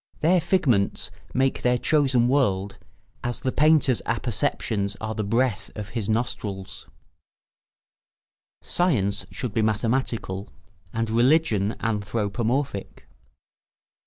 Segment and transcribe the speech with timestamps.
[0.21, 2.79] Their figments make their chosen world,
[3.23, 6.87] as the painter's apperceptions are the breath of his nostrils.
[8.63, 10.49] [Sidenote: Science should be mathematical
[10.91, 13.05] and religion anthropomorphic.